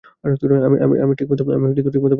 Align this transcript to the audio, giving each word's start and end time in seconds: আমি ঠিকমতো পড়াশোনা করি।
আমি 1.03 1.13
ঠিকমতো 1.19 1.43
পড়াশোনা 1.47 1.69
করি। 1.95 2.09